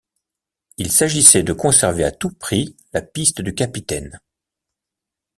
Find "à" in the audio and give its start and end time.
2.03-2.11